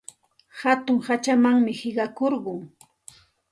Hatun 0.61 0.97
hachamanmi 1.09 1.73
qiqakurqun. 1.81 2.59